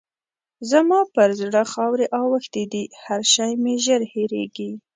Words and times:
زما 0.71 0.99
پر 1.13 1.29
زړه 1.39 1.61
خاورې 1.73 2.05
اوښتې 2.17 2.63
دي؛ 2.71 2.83
هر 3.03 3.21
شی 3.33 3.51
مې 3.63 3.73
ژر 3.85 4.01
هېرېږي. 4.13 4.71